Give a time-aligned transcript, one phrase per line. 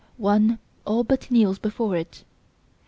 [0.17, 2.23] One all but kneels before it.